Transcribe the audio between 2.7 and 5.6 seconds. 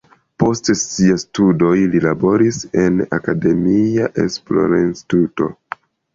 en akademia esplorinstituto.